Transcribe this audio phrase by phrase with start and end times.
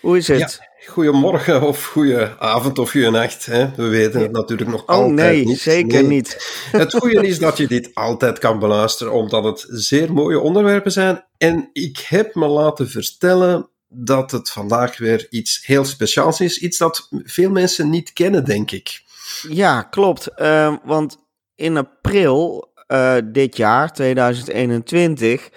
[0.00, 0.38] Hoe is het?
[0.38, 3.46] Ja, goedemorgen of goede avond of goede nacht.
[3.46, 3.70] Hè?
[3.76, 5.58] We weten het natuurlijk nog oh altijd nee, niet.
[5.58, 6.10] zeker Nee.
[6.10, 6.36] niet.
[6.72, 11.24] Het goede is dat je dit altijd kan beluisteren, omdat het zeer mooie onderwerpen zijn.
[11.38, 16.58] En ik heb me laten vertellen dat het vandaag weer iets heel speciaals is.
[16.58, 19.02] Iets dat veel mensen niet kennen, denk ik.
[19.48, 20.26] Ja, klopt.
[20.26, 21.16] Eh, want
[21.54, 25.48] in april eh, dit jaar, 2021,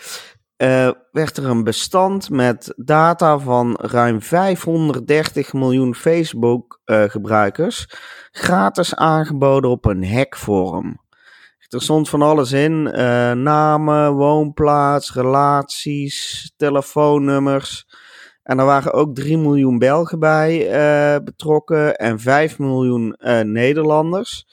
[0.61, 7.87] eh, werd er een bestand met data van ruim 530 miljoen Facebook-gebruikers
[8.31, 10.99] gratis aangeboden op een hackforum.
[11.69, 17.85] Er stond van alles in: eh, namen, woonplaats, relaties, telefoonnummers.
[18.43, 24.45] En er waren ook 3 miljoen Belgen bij eh, betrokken en 5 miljoen eh, Nederlanders.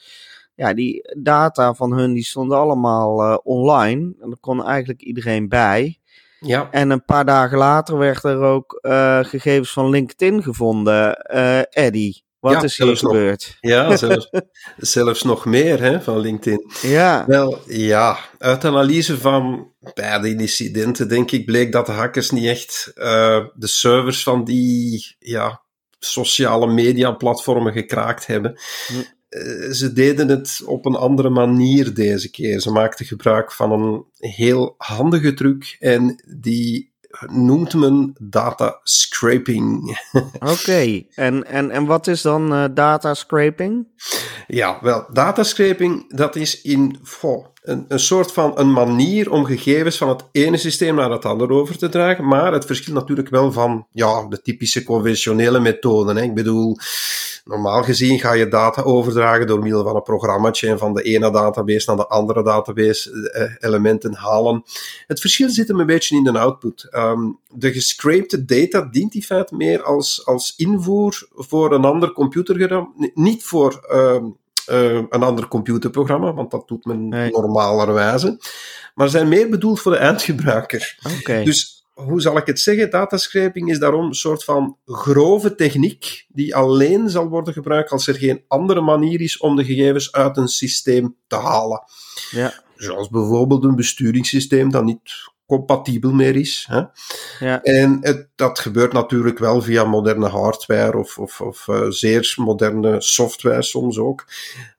[0.55, 4.15] Ja, die data van hun die stonden allemaal eh, online.
[4.21, 5.98] En daar kon eigenlijk iedereen bij.
[6.41, 11.15] Ja, En een paar dagen later werd er ook eh, gegevens van LinkedIn gevonden.
[11.17, 12.99] Eh Eddie, wat Ja, is hier nog.
[12.99, 13.57] gebeurd?
[13.61, 14.31] ja zelfs,
[14.77, 16.71] zelfs nog meer hè, van LinkedIn.
[16.83, 22.47] Ja, Wel, ja, uit analyse van beide incidenten denk ik bleek dat de hackers niet
[22.47, 25.63] echt eh, de servers van die ja,
[25.99, 28.61] sociale media platformen gekraakt hebben.
[29.29, 32.61] Eh, ze deden het op een andere manier deze keer.
[32.61, 39.99] Ze maakten gebruik van een heel handige truc en die noemt men data scraping.
[40.55, 41.03] oké.
[41.15, 43.87] En, en, en wat is dan eh, data scraping?
[44.47, 46.97] Ja, wel, datascraping, dat is in
[47.63, 51.53] een, een soort van een manier om gegevens van het ene systeem naar het andere
[51.53, 52.29] over te dragen.
[52.29, 56.17] Maar het verschilt natuurlijk wel van ja, de typische conventionele methoden.
[56.17, 56.23] Hè.
[56.23, 56.77] Ik bedoel,
[57.49, 61.31] normaal gezien ga je data overdragen door middel van een programmaatje en van de ene
[61.31, 64.65] database naar de andere database eh, elementen halen.
[65.07, 66.87] Het verschil zit hem een beetje in de output.
[66.91, 67.21] Ehm,
[67.55, 73.45] de gescrapte data dient in feite meer als, als invoer voor een ander computerprogramma, niet
[73.45, 74.25] voor ehm,
[74.67, 77.31] eh, een ander computerprogramma, want dat doet men Nee.
[77.31, 78.39] normalerwijze,
[78.95, 80.99] maar zijn meer bedoeld voor de eindgebruiker.
[81.19, 81.43] Oké.
[81.43, 82.91] Dus hoe zal ik het zeggen?
[82.91, 88.15] Datascraping is daarom een soort van grove techniek die alleen zal worden gebruikt als er
[88.15, 91.83] geen andere manier is om de gegevens uit een systeem te halen.
[92.31, 96.67] Ja, Zoals bijvoorbeeld een besturingssysteem dat niet compatibel meer is.
[96.69, 96.83] Hè?
[97.47, 97.63] ja.
[97.63, 103.01] En het, dat gebeurt natuurlijk wel via moderne hardware of, of, of eh, zeer moderne
[103.01, 104.25] software soms ook.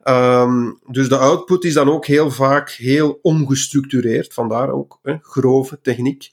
[0.04, 5.80] Ehm, dus de output is dan ook heel vaak heel ongestructureerd, vandaar ook hè, grove
[5.82, 6.30] techniek.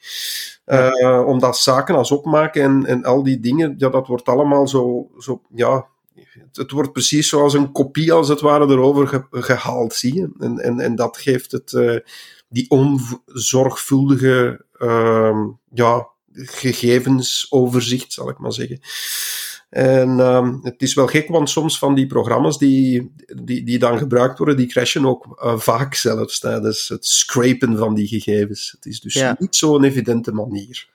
[0.65, 5.11] Eh, omdat zaken als opmaken en, en al die dingen, ja, dat wordt allemaal zo,
[5.19, 5.87] zo ja,
[6.53, 10.29] het, wordt precies zoals een kopie als het ware erover ge- gehaald, zie je.
[10.39, 11.97] En, en, en dat geeft het, eh,
[12.49, 18.81] die onzorgvuldige ehm, ja, gegevensoverzicht, zal ik maar zeggen.
[19.71, 23.13] En ehm, het is wel gek, want soms van die programma's die,
[23.43, 27.95] die, die dan gebruikt worden, die crashen ook eh, vaak zelfs tijdens het scrapen van
[27.95, 28.71] die gegevens.
[28.77, 29.37] Het is dus Ja.
[29.39, 30.89] niet zo'n evidente manier.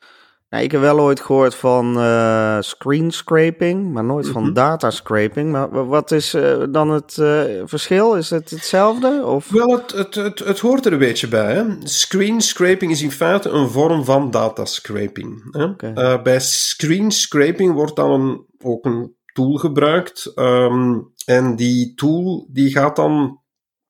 [0.52, 4.54] Nou, ik heb wel ooit gehoord van eh screen scraping, maar nooit van Mhm.
[4.54, 5.52] data scraping.
[5.52, 8.16] Maar wa- wat is eh, dan het eh, verschil?
[8.16, 9.26] Is het hetzelfde?
[9.26, 9.50] Of?
[9.50, 11.54] Wel, het, het, het, het hoort er een beetje bij.
[11.56, 11.64] Hè?
[11.84, 15.48] Screen scraping is in feite een vorm van datascraping.
[15.56, 15.64] Hè?
[15.64, 15.92] Oké.
[15.96, 20.32] Eh, bij screen scraping wordt dan een, ook een tool gebruikt.
[20.36, 23.40] ehm, en die tool die gaat dan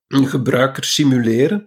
[0.08, 1.64] een gebruiker simuleren.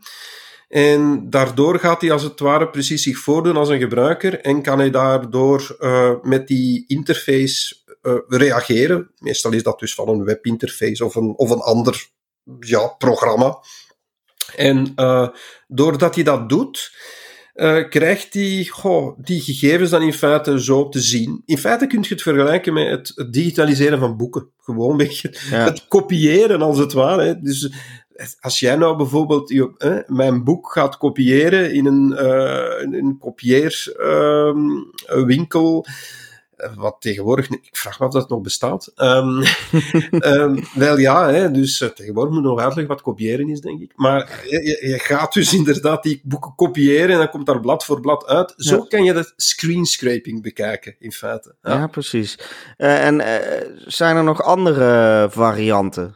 [0.67, 4.79] En daardoor gaat hij als het ware precies zich voordoen als een gebruiker en kan
[4.79, 9.11] hij daardoor eh, met die interface eh, reageren.
[9.17, 12.07] Meestal is dat dus van een webinterface of een, of een ander
[12.59, 13.57] ja, programma.
[14.55, 15.27] En eh,
[15.67, 16.93] doordat hij dat doet,
[17.89, 21.41] krijgt hij goh, die gegevens dan in feite zo te zien.
[21.45, 24.49] In feite kun je het vergelijken met het, het digitaliseren van boeken.
[24.57, 25.63] Gewoon weg het, Ja.
[25.63, 27.23] het kopiëren als het ware.
[27.23, 27.39] Hè.
[27.41, 27.69] Dus
[28.39, 33.17] als jij nou bijvoorbeeld je, hè, mijn boek gaat kopiëren in een, eh, in een
[33.19, 35.85] kopieerswinkel.
[36.75, 38.91] wat tegenwoordig, ik vraag me of dat nog bestaat.
[38.95, 39.43] Um,
[40.11, 43.91] um, wel ja, hè, dus uh, tegenwoordig moet nog uitleggen wat kopiëren is, denk ik.
[43.95, 48.01] Maar je, je, gaat dus inderdaad die boeken kopiëren en dan komt daar blad voor
[48.01, 48.53] blad uit.
[48.57, 48.85] Zo ja.
[48.87, 51.55] kan je dat screenscraping bekijken, in feite.
[51.61, 52.39] Ja, ja precies.
[52.77, 53.25] Uh, en uh,
[53.85, 56.15] zijn er nog andere varianten?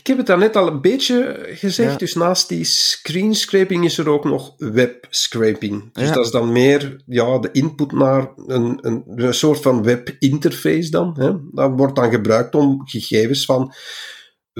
[0.00, 1.90] Ik heb het daarnet al een beetje gezegd.
[1.90, 1.96] Ja.
[1.96, 5.92] Dus naast die screen scraping is er ook nog web scraping.
[5.92, 6.14] Dus ja.
[6.14, 11.14] dat is dan meer ja, de input naar een, een, een soort van webinterface dan.
[11.18, 11.32] Hè.
[11.52, 13.72] Dat wordt dan gebruikt om gegevens van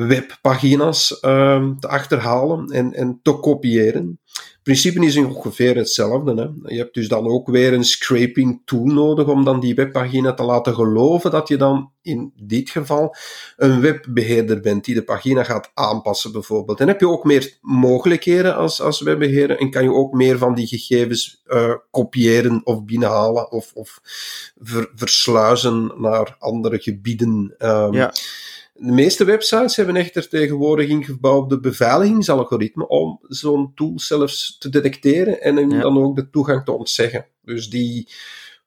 [0.06, 4.18] webpagina's uh, te achterhalen en, en te kopiëren.
[4.32, 6.34] Het principe is ongeveer hetzelfde.
[6.34, 6.74] Hè.
[6.74, 10.42] Je hebt dus dan ook weer een scraping tool nodig om dan die webpagina te
[10.42, 13.16] laten geloven dat je dan in dit geval
[13.56, 16.78] een webbeheerder bent die de pagina gaat aanpassen bijvoorbeeld.
[16.78, 20.54] Dan heb je ook meer mogelijkheden als, als webbeheerder en kan je ook meer van
[20.54, 24.00] die gegevens uh, kopiëren of binnenhalen of, of
[24.60, 27.54] ver, versluizen naar andere gebieden.
[27.58, 28.12] Um, ja.
[28.82, 35.56] De meeste websites hebben echter tegenwoordig ingebouwde beveiligingsalgoritmen om zo'n tool zelfs te detecteren en
[35.56, 35.80] hem Ja.
[35.80, 37.26] dan ook de toegang te ontzeggen.
[37.42, 38.08] Dus die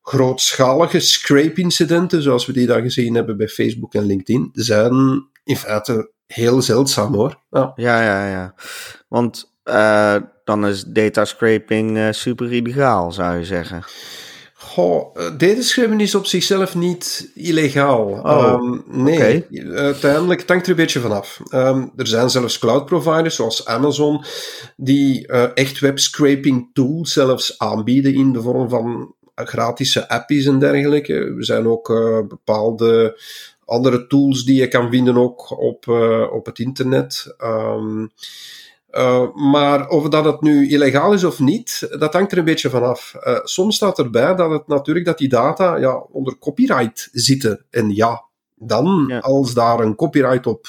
[0.01, 6.11] grootschalige scrape-incidenten, zoals we die dan gezien hebben bij Facebook en LinkedIn, zijn in feite
[6.27, 7.39] heel zeldzaam hoor.
[7.49, 7.71] Ja.
[7.75, 8.53] Ja, ja, ja.
[9.07, 13.83] Want uh, dan is data scraping uh, super illegaal, zou je zeggen.
[14.73, 18.07] Goh, datascraping is op zichzelf niet illegaal.
[18.07, 19.47] Oh, um, nee, okay.
[19.75, 21.41] uiteindelijk het hangt er een beetje vanaf.
[21.51, 24.23] Um, er zijn zelfs cloud providers zoals Amazon
[24.77, 31.13] die uh, echt webscraping tools zelfs aanbieden in de vorm van gratis apps en dergelijke.
[31.13, 33.21] Er zijn ook uh, bepaalde
[33.65, 35.87] andere tools die je kan vinden ook op,
[36.31, 37.35] op het internet.
[37.43, 38.11] Um,
[38.97, 42.69] uh, maar of dat het nu illegaal is of niet, dat hangt er een beetje
[42.69, 43.15] vanaf.
[43.27, 47.65] Uh, soms staat erbij dat het natuurlijk dat die data ja, onder copyright zitten.
[47.69, 48.23] En ja,
[48.55, 49.19] dan Ja.
[49.19, 50.67] als daar een copyright op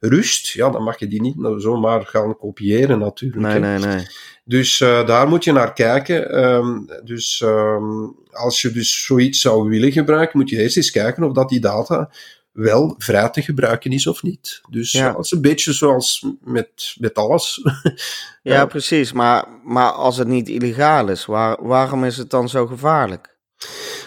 [0.00, 3.42] rust, ja, dan mag je die niet nou zomaar gaan kopiëren natuurlijk.
[3.42, 4.06] Nee, nee, nee.
[4.44, 6.44] Dus uh, daar moet je naar kijken.
[6.44, 11.22] Um, dus um, als je dus zoiets zou willen gebruiken, moet je eerst eens kijken
[11.22, 12.10] of dat die data
[12.52, 14.60] wel vrij te gebruiken is of niet.
[14.70, 15.12] Dus Ja.
[15.12, 17.60] dat is een beetje zoals met, met alles.
[18.42, 19.12] Ja, precies.
[19.12, 23.36] Maar, maar als het niet illegaal is, waar, waarom is het dan zo gevaarlijk?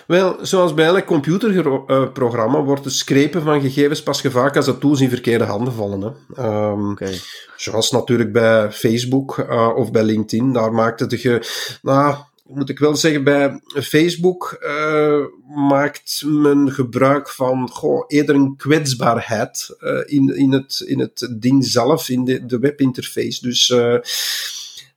[0.08, 5.02] Wel, zoals bij elk computerprogramma wordt het scrapen van gegevens pas gevaarlijk als de tools
[5.02, 6.16] in verkeerde handen vallen.
[6.34, 6.44] Hè.
[6.72, 7.10] Um, Oké.
[7.56, 10.54] Zoals natuurlijk bij Facebook uh, of bij LinkedIn.
[10.54, 11.42] Daar maakte de ge...
[11.82, 12.16] Nou,
[12.48, 15.26] moet ik wel zeggen, bij Facebook uh,
[15.56, 21.66] maakt men gebruik van goh, eerder een kwetsbaarheid uh, in, in, het, in het ding
[21.66, 23.42] zelf, in de, de webinterface.
[23.42, 23.98] Dus uh,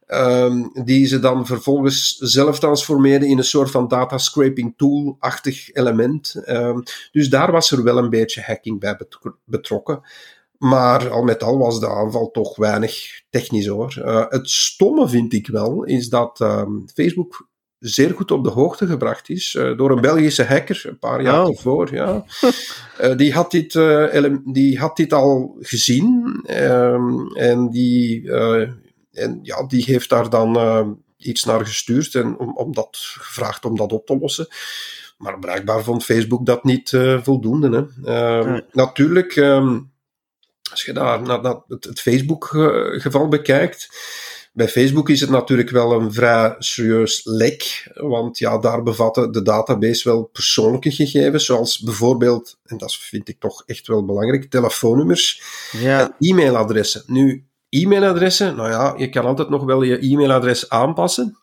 [0.09, 6.43] um, die ze dan vervolgens zelf transformeerden in een soort van data scraping tool-achtig element.
[6.47, 8.99] Um, dus daar was er wel een beetje hacking bij
[9.45, 10.01] betrokken.
[10.59, 13.95] Maar al met al was de aanval toch weinig technisch hoor.
[13.99, 18.87] Uh, het stomme vind ik wel, is dat um, Facebook zeer goed op de hoogte
[18.87, 21.49] gebracht is uh, door een Belgische hacker een paar jaar Oh.
[21.49, 21.95] ervoor.
[21.95, 22.25] Ja.
[23.01, 23.73] Uh, die, had dit,
[24.45, 28.33] die had dit al gezien um, en, die,
[29.13, 33.77] en ja, die heeft daar dan iets naar gestuurd en om, om dat gevraagd om
[33.77, 34.47] dat op te lossen.
[35.19, 37.89] Maar blijkbaar vond Facebook dat niet voldoende.
[38.03, 38.43] Hè.
[38.51, 38.63] Nee.
[38.73, 39.37] Natuurlijk.
[39.37, 39.91] Um,
[40.71, 43.89] als je daar naar, naar het, Facebook-geval bekijkt,
[44.53, 49.43] bij Facebook is het natuurlijk wel een vrij serieus lek, want ja, daar bevatten de
[49.43, 55.43] database wel persoonlijke gegevens, zoals bijvoorbeeld, en dat vind ik toch echt wel belangrijk, telefoonnummers
[55.73, 56.01] Ja.
[56.01, 57.03] en e-mailadressen.
[57.07, 61.37] Nu, e-mailadressen, nou ja, je kan altijd nog wel je e-mailadres aanpassen.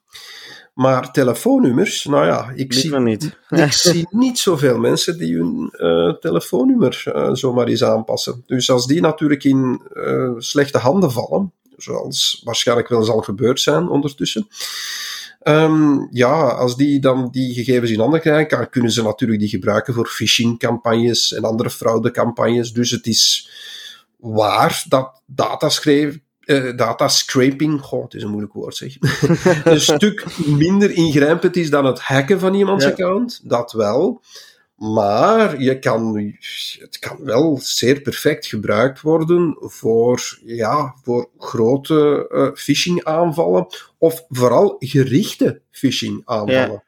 [0.75, 3.37] Maar telefoonnummers, nou ja, ik, zie, niet.
[3.49, 8.43] ik zie niet zoveel mensen die hun uh, telefoonnummer uh, zomaar eens aanpassen.
[8.45, 13.89] Dus als die natuurlijk in uh, slechte handen vallen, zoals waarschijnlijk wel zal gebeurd zijn
[13.89, 14.47] ondertussen,
[15.43, 19.49] um, ja, als die dan die gegevens in handen krijgen, kan, kunnen ze natuurlijk die
[19.49, 22.73] gebruiken voor phishing-campagnes en andere fraudecampagnes.
[22.73, 23.49] Dus het is
[24.17, 28.97] waar dat dataschreef uh, data scraping, goh, het is een moeilijk woord zeg,
[29.63, 32.91] een stuk minder ingrijpend is dan het hacken van iemands Ja.
[32.91, 34.21] account, dat wel.
[34.75, 36.33] Maar je kan,
[36.79, 44.25] het kan wel zeer perfect gebruikt worden voor, ja, voor grote uh, phishing aanvallen of
[44.29, 46.83] vooral gerichte phishing aanvallen.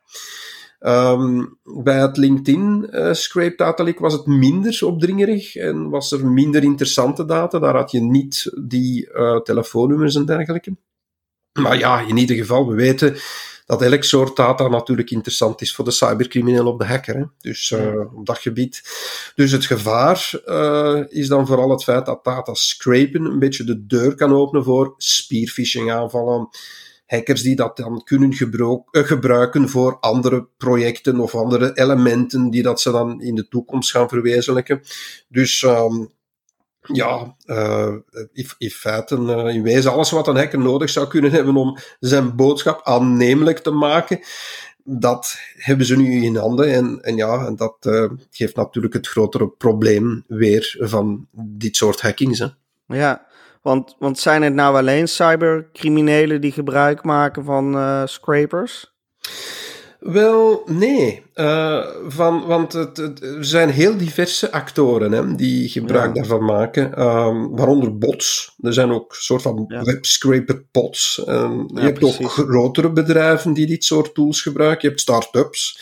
[0.79, 6.63] Um, bij het LinkedIn uh, scrape data was het minder opdringerig en was er minder
[6.63, 7.59] interessante data.
[7.59, 10.77] Daar had je niet die uh, telefoonnummers en dergelijke.
[11.59, 13.15] Maar ja, in ieder geval, we weten
[13.65, 17.15] dat elk soort data natuurlijk interessant is voor de cybercrimineel op de hacker.
[17.15, 17.23] Hè.
[17.39, 18.81] Dus uh, op dat gebied.
[19.35, 23.85] Dus het gevaar uh, is dan vooral het feit dat data scrapen een beetje de
[23.85, 26.49] deur kan openen voor spearphishing aanvallen
[27.07, 28.33] hackers die dat dan kunnen
[28.91, 34.09] gebruiken voor andere projecten of andere elementen die dat ze dan in de toekomst gaan
[34.09, 34.81] verwezenlijken.
[35.27, 36.09] Dus um,
[36.81, 37.93] ja, uh,
[38.57, 42.35] in, feite, uh, in wezen alles wat een hacker nodig zou kunnen hebben om zijn
[42.35, 44.19] boodschap aannemelijk te maken,
[44.83, 46.73] dat hebben ze nu in handen.
[46.73, 47.75] En, en ja, en dat
[48.31, 52.39] geeft natuurlijk het grotere probleem weer van dit soort hackings.
[52.39, 52.47] Hè.
[52.87, 53.26] Ja,
[53.67, 58.95] want, want zijn het nou alleen cybercriminelen die gebruik maken van uh, scrapers?
[59.99, 61.23] Wel, nee.
[61.35, 67.01] Uh, van, want het, het, er zijn heel diverse actoren hè, die gebruik daarvan maken.
[67.01, 68.55] Um, waaronder bots.
[68.61, 69.83] Er zijn ook soort van ja.
[69.83, 71.23] webscraper bots.
[71.27, 72.19] Um, je hebt precies.
[72.19, 74.81] ook grotere bedrijven die dit soort tools gebruiken.
[74.81, 75.79] Je hebt start-ups.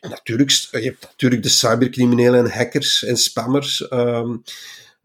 [0.00, 3.90] Natuurlijk, je hebt natuurlijk de cybercriminelen en hackers en spammers.
[3.92, 4.42] Um,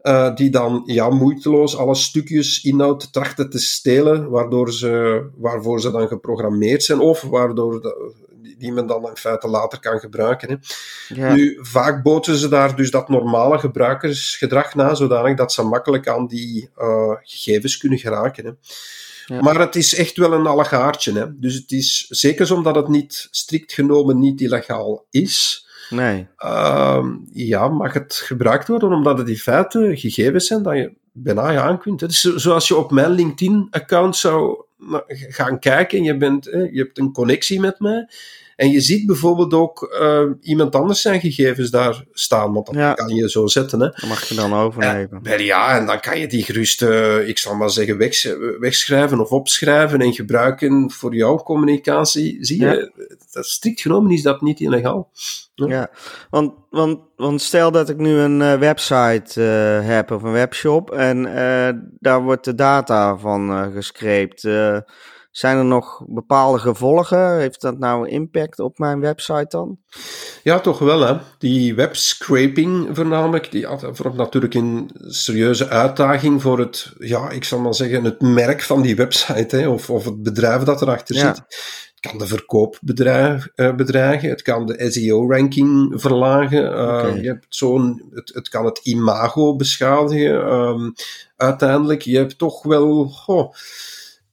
[0.06, 5.90] uh, die dan ja, moeiteloos alle stukjes inhoud trachten te stelen, waardoor ze, waarvoor ze
[5.90, 8.14] dan geprogrammeerd zijn, of waardoor de,
[8.58, 10.48] die men dan in feite later kan gebruiken.
[10.48, 10.56] Hè.
[11.14, 11.34] Ja.
[11.34, 16.26] Nu, vaak boten ze daar dus dat normale gebruikersgedrag na, zodanig dat ze makkelijk aan
[16.26, 18.44] die uh, gegevens kunnen geraken.
[18.44, 18.52] Hè.
[19.34, 19.42] Ja.
[19.42, 21.12] Maar het is echt wel een allegaartje.
[21.12, 21.38] Hè.
[21.38, 26.26] Dus het is, zeker omdat het niet strikt genomen niet illegaal is, Nee.
[26.38, 31.50] Uh, ja, mag het gebruikt worden omdat het in feite gegevens zijn dat je bijna
[31.50, 32.02] je aan kunt.
[32.02, 34.64] Is zoals je op mijn LinkedIn-account zou
[35.08, 38.08] gaan kijken en je, bent, je hebt een connectie met mij.
[38.56, 42.92] En je ziet bijvoorbeeld ook uh, iemand anders zijn gegevens daar staan, want dat ja.
[42.94, 43.80] kan je zo zetten.
[43.80, 43.88] Hè.
[43.88, 45.20] Dat mag je dan overnemen.
[45.22, 49.20] En, ja, en dan kan je die gerust, uh, ik zal maar zeggen, weg, wegschrijven
[49.20, 52.36] of opschrijven en gebruiken voor jouw communicatie.
[52.40, 52.92] Zie je,
[53.32, 55.10] dat, strikt genomen is dat niet illegaal.
[55.54, 55.90] Ja, ja
[56.30, 59.40] want, want, want stel dat ik nu een uh, website
[59.82, 61.22] heb of een webshop en
[62.00, 64.48] daar wordt de data van gescreept.
[65.36, 67.38] Zijn er nog bepaalde gevolgen?
[67.38, 69.78] Heeft dat nou impact op mijn website dan?
[70.42, 71.00] Ja, toch wel.
[71.00, 71.16] Hè.
[71.38, 77.74] Die webscraping voornamelijk, die had natuurlijk een serieuze uitdaging voor het, ja, ik zal maar
[77.74, 81.26] zeggen, het merk van die website, hè, of, of het bedrijf dat erachter ja.
[81.26, 81.36] zit.
[81.36, 87.10] Het kan de verkoop bedreigen, bedreigen het kan de SEO-ranking verlagen, okay.
[87.10, 90.52] uh, je hebt zo'n, het, het kan het imago beschadigen.
[90.52, 90.92] Um,
[91.36, 93.12] uiteindelijk, je hebt toch wel...
[93.26, 93.54] Oh,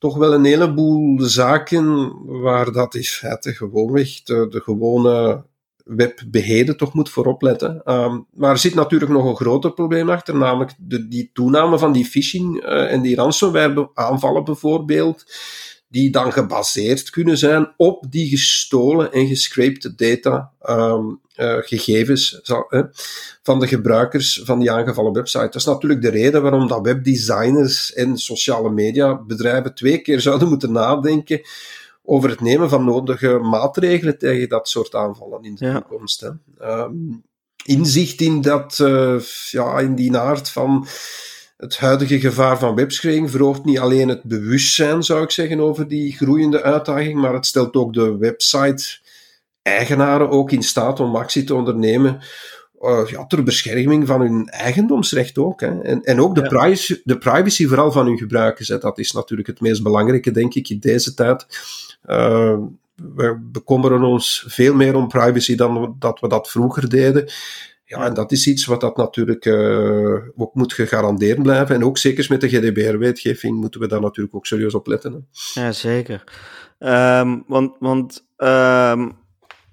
[0.04, 5.46] toch wel een heleboel zaken waar dat in feite gewoonweg de, de gewone
[5.84, 7.82] webbeheerder toch moet voorop letten.
[7.86, 11.92] Um, maar er zit natuurlijk nog een groter probleem achter, namelijk de, die toename van
[11.92, 15.26] die phishing uh, en die ransomware aanvallen bijvoorbeeld
[15.94, 22.82] die dan gebaseerd kunnen zijn op die gestolen en gescrapte data, um, uh, gegevens uh,
[23.44, 25.44] van de gebruikers van die aangevallen website.
[25.44, 30.48] Dat is natuurlijk de reden waarom dat webdesigners en sociale media bedrijven twee keer zouden
[30.48, 31.42] moeten nadenken
[32.04, 35.74] over het nemen van nodige maatregelen tegen dat soort aanvallen in de ja.
[35.74, 36.22] toekomst.
[36.22, 36.30] Hè.
[36.82, 37.24] Um,
[37.66, 39.20] inzicht in dat, uh,
[39.50, 40.88] ja, in die aard van
[41.63, 46.12] het huidige gevaar van webschrijving verhoogt niet alleen het bewustzijn, zou ik zeggen, over die
[46.12, 52.22] groeiende uitdaging, maar het stelt ook de website-eigenaren ook in staat om actie te ondernemen
[52.82, 55.62] uh, ja, ter bescherming van hun eigendomsrecht ook.
[55.62, 55.82] Hè.
[55.82, 56.48] En, en ook de, ja.
[56.48, 58.67] privacy, de privacy vooral van hun gebruikers.
[58.67, 58.77] Hè.
[58.77, 61.46] Dat is natuurlijk het meest belangrijke, denk ik, in deze tijd.
[62.05, 62.58] Uh,
[62.96, 67.29] we bekommeren ons veel meer om privacy dan dat we dat vroeger deden.
[67.98, 71.76] Ja, en dat is iets wat dat natuurlijk uh, ook moet gegarandeerd blijven.
[71.76, 75.14] En ook zeker met de GDPR-wetgeving moeten we daar natuurlijk ook serieus op letten.
[75.14, 75.62] Hè.
[75.62, 76.24] Ja, zeker.
[76.80, 79.12] Um, want want um,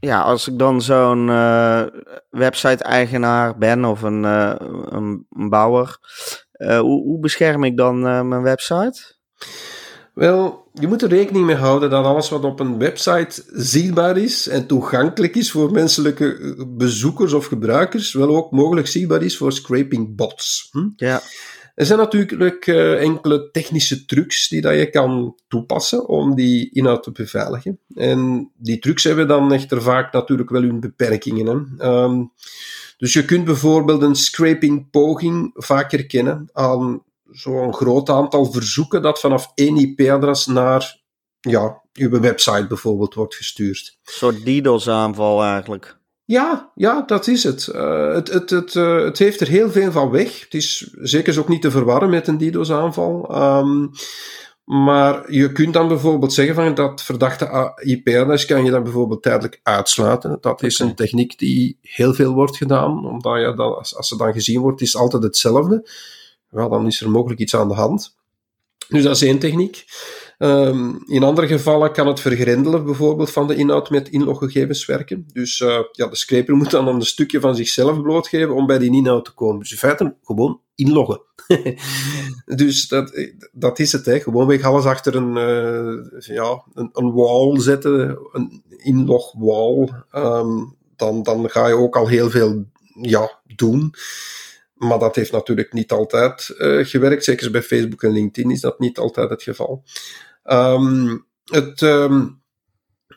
[0.00, 1.82] ja, als ik dan zo'n uh,
[2.30, 5.98] website-eigenaar ben of een, uh, een, een, bouwer,
[6.58, 9.18] hoe, hoe, bescherm ik dan mijn website?
[10.14, 14.48] Wel, je moet er rekening mee houden dat alles wat op een website zichtbaar is
[14.48, 20.16] en toegankelijk is voor menselijke bezoekers of gebruikers, wel ook mogelijk zichtbaar is voor scraping
[20.16, 20.68] bots.
[20.72, 20.88] Hm?
[20.96, 21.22] Ja.
[21.74, 27.02] Er zijn natuurlijk uh, enkele technische trucs die dat je kan toepassen om die inhoud
[27.02, 27.78] te beveiligen.
[27.94, 31.76] En die trucs hebben dan echter vaak natuurlijk wel hun beperkingen.
[31.78, 31.86] Hè.
[31.86, 32.32] Um,
[32.98, 39.20] dus je kunt bijvoorbeeld een scraping poging vaak herkennen aan zo'n groot aantal verzoeken dat
[39.20, 41.00] vanaf één IP-adres naar
[41.40, 43.98] ja, uw website bijvoorbeeld wordt gestuurd.
[44.04, 45.98] Een soort DDoS-aanval eigenlijk.
[46.24, 47.70] Ja, ja, dat is het.
[47.74, 50.40] Uh, het, het, het, uh, het heeft er heel veel van weg.
[50.40, 53.36] Het is zeker ook niet te verwarren met een DDoS-aanval.
[53.42, 53.90] Um,
[54.64, 59.60] Maar je kunt dan bijvoorbeeld zeggen van dat verdachte IP-adres kan je dan bijvoorbeeld tijdelijk
[59.62, 60.38] uitsluiten.
[60.40, 64.16] Dat is een techniek die heel veel wordt gedaan, omdat je dan, als, als ze
[64.16, 65.88] dan gezien wordt, is het altijd hetzelfde.
[66.50, 68.18] Wel, dan is er mogelijk iets aan de hand.
[68.88, 69.84] Dus dat is één techniek.
[70.38, 75.26] Um, in andere gevallen kan het vergrendelen bijvoorbeeld van de inhoud met inloggegevens werken.
[75.32, 78.92] Dus uh, ja, de scraper moet dan een stukje van zichzelf blootgeven om bij die
[78.92, 79.58] inhoud te komen.
[79.58, 81.22] Dus in feite gewoon inloggen.
[82.62, 84.20] dus dat, dat is het, hè.
[84.20, 89.88] Gewoonweg alles achter een, uh, ja, een, een, wall zetten, een inlog wall.
[90.14, 92.64] Um, dan, dan ga je ook al heel veel
[93.00, 93.94] ja, doen.
[94.88, 97.24] Maar dat heeft natuurlijk niet altijd uh, gewerkt.
[97.24, 99.84] Zeker bij Facebook en LinkedIn is dat niet altijd het geval.
[100.44, 102.42] Um, het um,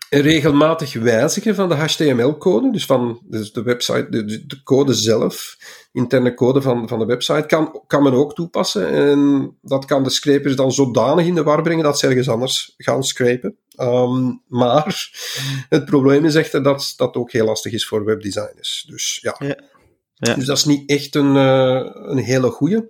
[0.10, 5.58] regelmatig wijzigen van de HTML-code, dus van dus de website, de, de, code zelf,
[5.92, 8.90] interne code van, van de website, kan, kan men ook toepassen.
[8.90, 12.74] En dat kan de scrapers dan zodanig in de war brengen dat ze ergens anders
[12.78, 13.58] gaan scrapen.
[13.78, 15.10] Um, maar
[15.70, 18.86] het probleem is echter dat dat ook heel lastig is voor webdesigners.
[18.88, 19.36] Dus ja.
[19.40, 19.58] ja.
[20.28, 20.36] Ja.
[20.36, 22.90] Dus dat is niet echt een, uh, een hele goede.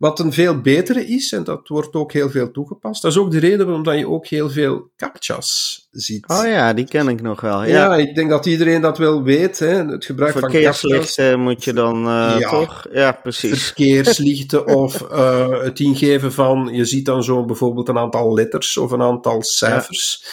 [0.00, 3.30] Wat een veel betere is, en dat wordt ook heel veel toegepast, dat is ook
[3.30, 6.28] de reden waarom dat je ook heel veel captchas ziet.
[6.28, 7.62] Oh ja, die ken ik nog wel.
[7.62, 9.58] Ja, ja ik denk dat iedereen dat wel weet.
[9.58, 9.84] Hè.
[9.84, 11.18] Het gebruik van captchas.
[11.36, 12.86] moet je dan uh, ja, toch?
[12.92, 13.64] Ja, precies.
[13.64, 18.90] Verkeerslichten of uh, het ingeven van, je ziet dan zo bijvoorbeeld een aantal letters of
[18.90, 20.24] een aantal cijfers.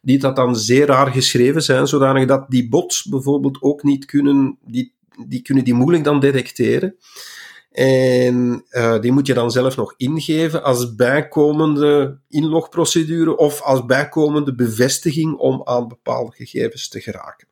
[0.00, 4.58] Die dat dan zeer raar geschreven zijn, zodanig dat die bots bijvoorbeeld ook niet kunnen,
[4.64, 4.92] die,
[5.26, 6.96] die kunnen die moeilijk dan detecteren.
[7.72, 14.54] En uh, die moet je dan zelf nog ingeven als bijkomende inlogprocedure of als bijkomende
[14.54, 17.48] bevestiging om aan bepaalde gegevens te geraken.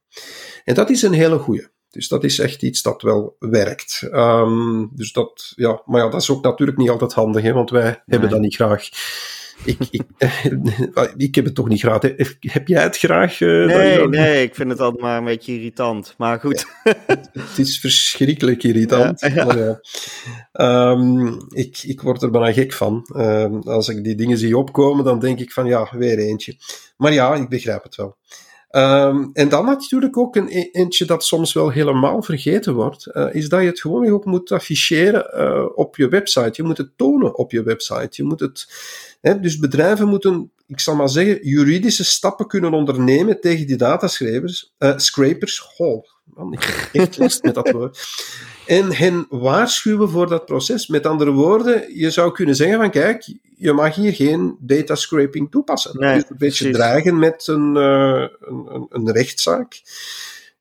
[0.64, 1.69] En dat is een hele goeie.
[1.90, 4.09] Dus dat is echt iets dat wel werkt.
[4.12, 7.71] Um, dus dat, ja, maar ja, dat is ook natuurlijk niet altijd handig, hè, want
[7.71, 8.00] wij nee.
[8.07, 8.88] hebben dat niet graag
[9.64, 10.02] ik, ik,
[11.17, 12.02] ik heb het toch niet graag.
[12.40, 13.40] Heb jij het graag?
[13.40, 16.14] Uh, nee, nee, ik vind het altijd maar een beetje irritant.
[16.19, 16.67] Maar goed.
[16.83, 19.21] het, is verschrikkelijk irritant.
[19.21, 19.79] Ja,
[20.52, 20.90] ja.
[20.90, 23.09] Um, ik, ik word er bijna gek van.
[23.17, 26.57] Um, als ik die dingen zie opkomen, dan denk ik van ja, weer eentje.
[26.97, 28.17] Maar ja, ik begrijp het wel.
[28.73, 33.35] Um, en dan natuurlijk ook een e-, eentje dat soms wel helemaal vergeten wordt, uh,
[33.35, 36.50] is dat je het gewoon ook moet afficheren uh, op je website.
[36.52, 38.09] Je moet het tonen op je website.
[38.11, 38.69] Je moet het,
[39.21, 44.73] hè, dus bedrijven moeten, ik zal maar zeggen, juridische stappen kunnen ondernemen tegen die dataschrijvers,
[44.78, 45.75] uh, scrapers.
[45.76, 47.99] Oh, man, ik heb echt last met dat woord
[48.71, 50.87] en hen waarschuwen voor dat proces.
[50.87, 55.50] Met andere woorden, je zou kunnen zeggen van kijk, je mag hier geen data scraping
[55.50, 56.00] toepassen.
[56.00, 56.76] Nee, dus een beetje precies.
[56.76, 59.83] dreigen met een, uh, een, een, rechtszaak.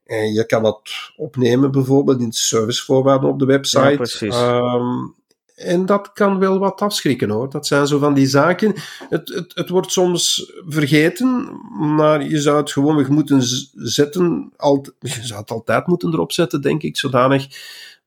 [0.06, 0.82] En je kan dat
[1.18, 4.26] opnemen bijvoorbeeld in de servicevoorwaarden op de website.
[4.26, 5.16] Ja, um,
[5.60, 7.50] en dat kan wel wat afschrikken hoor.
[7.50, 8.74] Dat zijn zo van die zaken.
[9.10, 13.42] Het, het, het wordt soms vergeten, maar je zou het gewoon weer moeten
[13.74, 14.54] zetten.
[15.00, 17.48] Je zou het altijd moeten erop zetten, denk ik, zodanig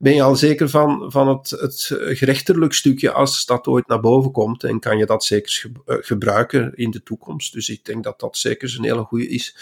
[0.03, 4.33] ben je al zeker van, van het, het gerechterlijk stukje als dat ooit naar boven
[4.33, 4.65] komt.
[4.65, 7.53] En kan je dat zeker eh, gebruiken in de toekomst.
[7.53, 9.57] Dus ik denk dat dat zeker een hele goede is.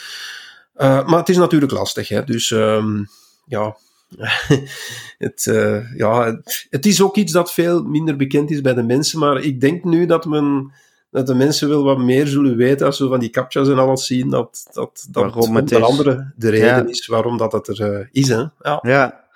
[0.77, 2.25] Uh, maar het is natuurlijk lastig, hè.
[2.25, 3.09] Dus um,
[3.47, 3.77] ja,
[5.19, 8.83] het, uh, ja, het, het, is ook iets dat veel minder bekend is bij de
[8.83, 9.19] mensen.
[9.19, 10.73] Maar ik denk nu dat men
[11.11, 14.07] dat de mensen wel wat meer zullen weten als we van die captcha's en alles
[14.07, 16.87] zien, dat dat, dat onder andere de reden ja.
[16.87, 18.29] is waarom dat het er uh, is.
[18.29, 18.45] Hè?
[18.61, 18.79] Ja.
[18.83, 19.29] ja.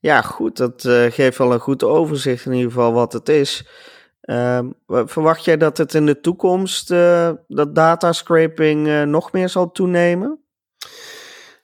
[0.00, 0.56] Ja, goed.
[0.56, 3.66] Dat uh, geeft wel een goed overzicht in ieder geval wat het is.
[4.22, 6.88] Uh, verwacht jij dat het in de toekomst,
[7.48, 10.38] dat datascraping uh, nog meer zal toenemen?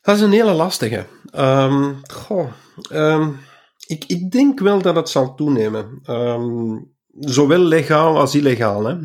[0.04, 1.06] Dat is een hele lastige.
[1.36, 2.52] Um, goh,
[2.92, 3.38] um,
[3.86, 6.00] ik, ik denk wel dat het zal toenemen.
[6.10, 8.84] Um, zowel legaal als illegaal.
[8.84, 8.96] Hè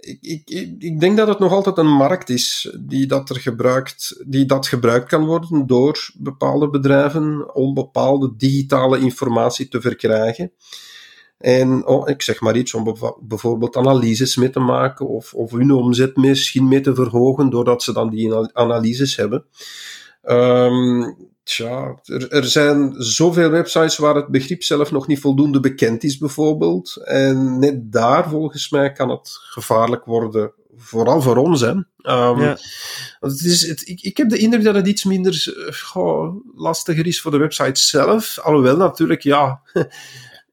[0.00, 4.24] ik, ik, ik denk dat het nog altijd een markt is die dat, er gebruikt,
[4.26, 10.52] die dat gebruikt kan worden door bepaalde bedrijven om bepaalde digitale informatie te verkrijgen.
[11.38, 15.70] En oh, ik zeg maar iets om bijvoorbeeld analyses mee te maken of, of hun
[15.72, 19.44] omzet misschien mee te verhogen doordat ze dan die analyses hebben.
[20.24, 26.04] Um, tja, er, er, zijn zoveel websites waar het begrip zelf nog niet voldoende bekend
[26.04, 26.96] is, bijvoorbeeld.
[27.04, 31.60] En net daar, volgens mij, kan het gevaarlijk worden, vooral voor ons.
[31.60, 31.70] Hè.
[31.70, 31.84] Um,
[32.40, 32.56] ja.
[33.20, 37.20] het is, het, ik, ik heb de indruk dat het iets minder goh, lastiger is
[37.20, 38.38] voor de website zelf.
[38.38, 39.60] Alhoewel, natuurlijk, ja.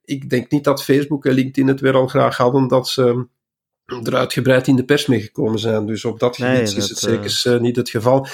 [0.06, 3.26] ik denk niet dat Facebook en LinkedIn het weer al graag hadden dat ze
[4.04, 5.86] er uitgebreid in de pers mee gekomen zijn.
[5.86, 8.28] Dus op dat gebied Nee, is dat, het zeker eh, niet het geval.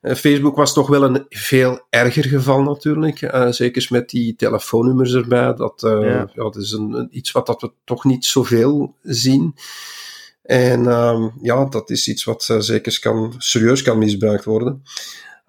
[0.00, 3.22] Eh, Facebook was toch wel een veel erger geval natuurlijk.
[3.22, 5.54] Eh, zeker met die telefoonnummers erbij.
[5.54, 6.06] Dat, eh, Ja.
[6.08, 6.28] ja.
[6.34, 9.54] dat is een, een- iets wat dat we toch niet zoveel zien.
[10.42, 14.82] En ehm, ja, dat is iets wat eh, zeker kan, serieus kan misbruikt worden.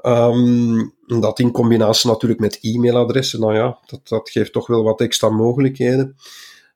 [0.05, 0.87] Ehm,
[1.19, 5.29] dat in combinatie natuurlijk met e-mailadressen, nou ja, dat, dat geeft toch wel wat extra
[5.29, 6.15] mogelijkheden.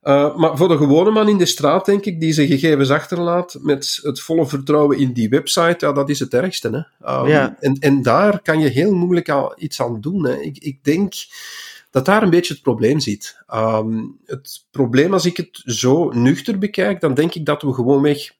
[0.03, 3.57] Uh, maar voor de gewone man in de straat, denk ik, die zijn gegevens achterlaat
[3.61, 6.87] met het volle vertrouwen in die website, ja, dat is het ergste.
[6.99, 7.19] Hè?
[7.19, 7.55] Um, Ja.
[7.59, 10.25] en, en daar kan je heel moeilijk al iets aan doen.
[10.25, 10.35] Hè?
[10.39, 11.13] Ik, ik denk
[11.91, 13.37] dat daar een beetje het probleem zit.
[13.53, 18.31] Um, het probleem, als ik het zo nuchter bekijk, dan denk ik dat we gewoonweg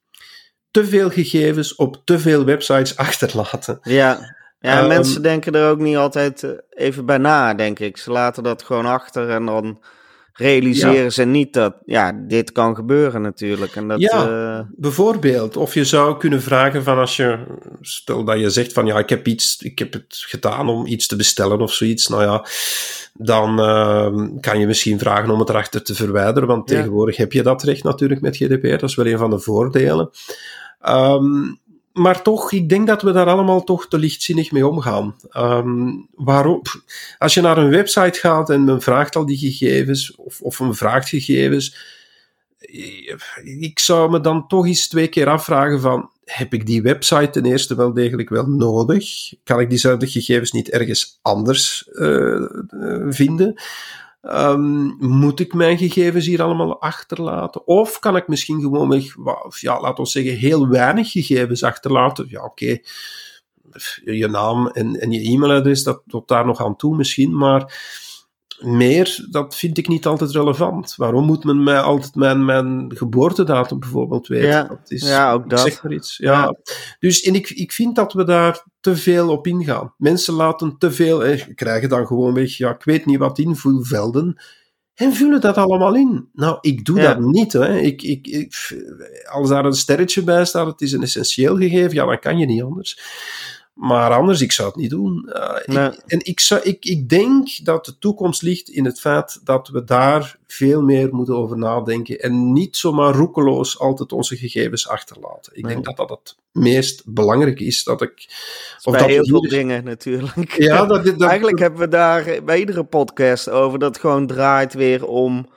[0.71, 3.79] te veel gegevens op te veel websites achterlaten.
[3.83, 7.97] Ja, ja Ehm, mensen denken er ook niet altijd eh, even bij na, denk ik.
[7.97, 9.79] Ze laten dat gewoon achter en dan
[10.33, 13.75] realiseren ze niet dat ja, dit kan gebeuren natuurlijk.
[13.75, 14.57] En dat, Ja.
[14.57, 17.37] eh, Bijvoorbeeld, of je zou kunnen vragen van als je,
[17.81, 21.07] stel dat je zegt van ja, ik heb iets, ik heb het gedaan om iets
[21.07, 22.45] te bestellen of zoiets, nou ja,
[23.13, 26.75] dan uh, kan je misschien vragen om het erachter te verwijderen, want Ja.
[26.75, 30.09] tegenwoordig heb je dat recht natuurlijk met GDPR, dat is wel een van de voordelen.
[30.89, 31.59] Um,
[31.93, 35.15] maar toch, ik denk dat we daar allemaal toch te lichtzinnig mee omgaan.
[35.37, 36.61] Um, waarom?
[37.17, 40.75] Als je naar een website gaat en men vraagt al die gegevens, of, of men
[40.75, 41.97] vraagt gegevens,
[43.59, 47.45] ik zou me dan toch eens twee keer afvragen van, heb ik die website ten
[47.45, 49.33] eerste wel degelijk wel nodig?
[49.43, 52.45] Kan ik diezelfde gegevens niet ergens anders uh,
[53.09, 53.61] vinden?
[54.21, 57.67] Um, moet ik mijn gegevens hier allemaal achterlaten?
[57.67, 59.03] Of kan ik misschien gewoon,
[59.59, 62.25] ja, laten we zeggen, heel weinig gegevens achterlaten?
[62.29, 62.77] Ja, oké,
[64.03, 67.73] je naam en, en je e-mailadres, dat tot daar nog aan toe misschien, maar
[68.59, 70.93] meer, dat vind ik niet altijd relevant.
[70.95, 74.47] Waarom moet men mij altijd mijn, mijn geboortedatum bijvoorbeeld weten?
[74.47, 75.59] Ja, dat is, ja ook dat.
[75.59, 76.17] Zeg maar iets.
[76.17, 76.31] Ja.
[76.31, 76.55] ja.
[76.99, 79.93] Dus en ik, ik vind dat we daar te veel op ingaan.
[79.97, 84.41] Mensen laten te veel, eh, krijgen dan gewoon weg, ja, ik weet niet wat invulvelden.
[84.93, 86.29] En vullen dat allemaal in.
[86.33, 87.13] Nou, ik doe Ja.
[87.13, 87.53] dat niet.
[87.53, 87.77] Hè.
[87.77, 88.53] Ik, ik, ik,
[89.31, 92.45] als daar een sterretje bij staat, het is een essentieel gegeven, ja, dan kan je
[92.45, 92.99] niet anders.
[93.81, 95.25] Maar anders, ik zou het niet doen.
[95.29, 95.87] Uh, Nee.
[95.87, 99.67] ik, en ik, zou, ik, ik denk dat de toekomst ligt in het feit dat
[99.67, 105.55] we daar veel meer moeten over nadenken en niet zomaar roekeloos altijd onze gegevens achterlaten.
[105.55, 105.73] Ik Nee.
[105.73, 107.83] denk dat dat het meest belangrijk is.
[107.83, 108.25] Dat ik,
[108.83, 110.53] Of bij dat heel veel hier- dingen natuurlijk.
[110.57, 115.05] Ja, dat, dat, Eigenlijk hebben we daar bij iedere podcast over dat gewoon draait weer
[115.07, 115.47] om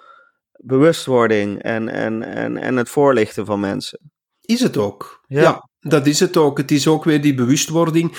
[0.56, 4.10] bewustwording en, en, en, en het voorlichten van mensen.
[4.40, 5.24] is het ook.
[5.26, 5.40] Ja.
[5.40, 5.70] Ja.
[5.82, 6.58] Dat is het ook.
[6.58, 8.16] Het is ook weer die bewustwording.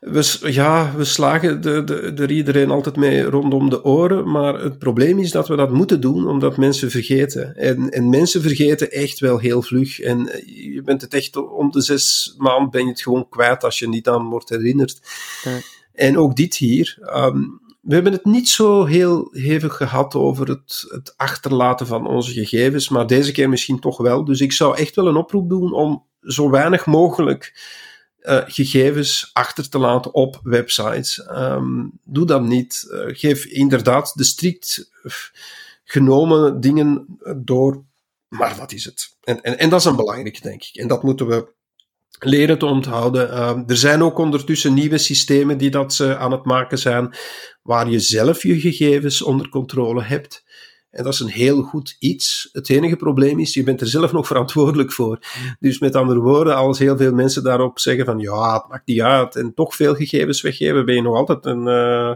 [0.00, 4.78] We, ja, we slagen de, de, er iedereen altijd mee rondom de oren, maar het
[4.78, 7.56] probleem is dat we dat moeten doen omdat mensen vergeten.
[7.56, 10.00] En, en mensen vergeten echt wel heel vlug.
[10.00, 13.64] En eh, je bent het echt om de zes maanden ben je het gewoon kwijt
[13.64, 15.00] als je niet aan wordt herinnerd.
[15.42, 15.58] Ja.
[15.92, 16.98] En ook dit hier.
[17.00, 17.40] ehm,
[17.80, 22.88] we hebben het niet zo heel hevig gehad over het, het achterlaten van onze gegevens,
[22.88, 24.24] maar deze keer misschien toch wel.
[24.24, 27.52] Dus ik zou echt wel een oproep doen om zo weinig mogelijk
[28.24, 31.22] eh, gegevens achter te laten op websites.
[31.22, 32.86] Ehm, doe dat niet.
[32.90, 35.12] Eh, geef inderdaad de strikt eh,
[35.84, 37.84] genomen dingen door,
[38.28, 39.16] maar dat is het.
[39.22, 40.74] En, en, en dat is een belangrijke, denk ik.
[40.74, 41.52] En dat moeten we
[42.18, 43.30] leren te onthouden.
[43.30, 47.14] Ehm, er zijn ook ondertussen nieuwe systemen die dat ze aan het maken zijn,
[47.62, 50.44] waar je zelf je gegevens onder controle hebt.
[50.94, 52.48] En dat is een heel goed iets.
[52.52, 55.18] Het enige probleem is, je bent er zelf nog verantwoordelijk voor.
[55.60, 59.00] Dus met andere woorden, als heel veel mensen daarop zeggen van ja, het maakt niet
[59.00, 61.68] uit en toch veel gegevens weggeven, ben je nog altijd een...
[61.68, 62.14] eh,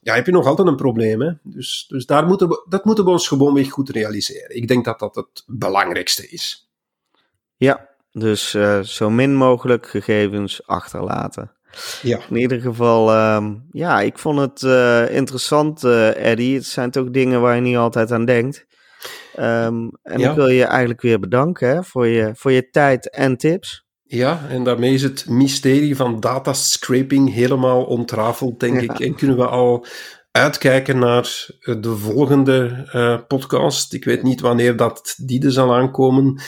[0.00, 1.20] ja, heb je nog altijd een probleem.
[1.20, 1.32] Hè?
[1.42, 4.56] Dus, dus daar moeten we, dat moeten we ons gewoon weer goed realiseren.
[4.56, 6.70] Ik denk dat dat het belangrijkste is.
[7.56, 11.55] Ja, dus eh, zo min mogelijk gegevens achterlaten.
[12.02, 12.18] Ja.
[12.30, 16.54] In ieder geval, ehm, ja, ik vond het eh, interessant, eh Eddie.
[16.54, 18.66] Het zijn toch dingen waar je niet altijd aan denkt.
[19.34, 20.30] Ehm, en Ja.
[20.30, 23.84] ik wil je eigenlijk weer bedanken hè, voor, je, voor je tijd en tips.
[24.02, 28.92] Ja, en daarmee is het mysterie van datascraping helemaal ontrafeld, denk Ja.
[28.94, 29.00] ik.
[29.00, 29.86] En kunnen we al
[30.30, 33.92] uitkijken naar eh, de volgende podcast.
[33.92, 36.40] Ik weet niet wanneer dat die er zal aankomen.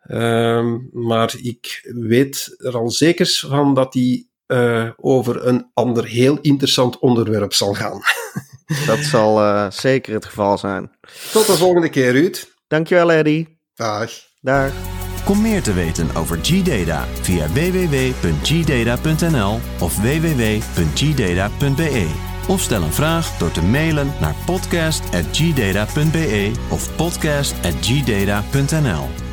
[0.00, 6.38] Ehm, maar ik weet er al zeker van dat die eh, over een ander heel
[6.40, 8.00] interessant onderwerp zal gaan.
[8.86, 10.90] Dat zal eh, zeker het geval zijn.
[11.32, 12.48] Tot de volgende keer, Ruud.
[12.68, 13.58] Dankjewel, Eddie.
[13.74, 14.10] Dag.
[14.40, 14.72] Dag.
[15.24, 22.06] Kom meer te weten over G-Data via www.gdata.nl of www.gdata.be.
[22.48, 29.29] Of stel een vraag door te mailen naar podcast.gdata.be of podcast.gdata.nl.